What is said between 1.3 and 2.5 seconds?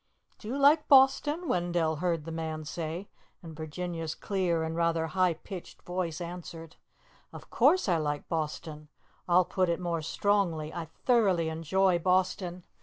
Wendell heard the